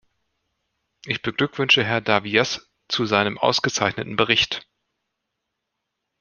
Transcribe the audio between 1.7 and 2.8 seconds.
Herrn Davies